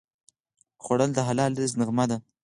خوړل 0.83 1.11
د 1.15 1.19
حلال 1.27 1.51
رزق 1.59 1.75
نغمه 1.79 2.05
ده 2.09 2.17